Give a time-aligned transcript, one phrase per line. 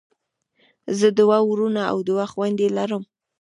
[0.99, 3.03] زه دوه وروڼه او دوه خویندی لرم.